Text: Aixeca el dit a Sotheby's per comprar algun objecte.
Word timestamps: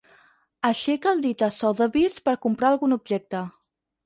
Aixeca 0.69 1.11
el 1.15 1.21
dit 1.25 1.43
a 1.49 1.49
Sotheby's 1.57 2.17
per 2.29 2.35
comprar 2.47 2.73
algun 2.75 2.97
objecte. 2.97 3.45